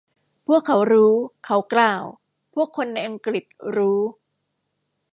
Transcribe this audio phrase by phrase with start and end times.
[0.47, 1.13] พวกเขารู้
[1.45, 2.03] เขากล่าว
[2.53, 4.01] พวกคนในอังกฤษรู้